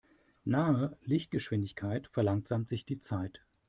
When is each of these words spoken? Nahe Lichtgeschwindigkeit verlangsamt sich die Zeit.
Nahe 0.45 0.97
Lichtgeschwindigkeit 1.03 2.07
verlangsamt 2.07 2.69
sich 2.69 2.85
die 2.87 3.01
Zeit. 3.01 3.39